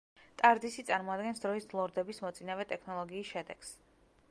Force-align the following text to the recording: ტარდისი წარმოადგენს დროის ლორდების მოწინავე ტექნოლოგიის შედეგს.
ტარდისი 0.41 0.83
წარმოადგენს 0.87 1.43
დროის 1.43 1.69
ლორდების 1.79 2.23
მოწინავე 2.25 2.67
ტექნოლოგიის 2.75 3.33
შედეგს. 3.37 3.75